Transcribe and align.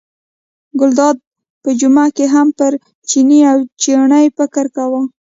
ګلداد 0.79 1.17
په 1.63 1.69
جمعه 1.79 2.07
کې 2.15 2.25
هم 2.33 2.47
پر 2.57 2.71
چیني 3.09 3.39
او 3.51 3.57
چڼي 3.81 4.25
فکر 4.37 4.65
کاوه. 4.75 5.01